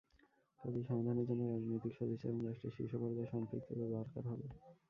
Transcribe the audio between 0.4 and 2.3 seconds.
কাজেই সমাধানের জন্যও রাজনৈতিক সদিচ্ছা